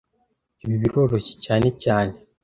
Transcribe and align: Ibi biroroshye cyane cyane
Ibi 0.63 0.75
biroroshye 0.83 1.33
cyane 1.45 1.67
cyane 1.83 2.13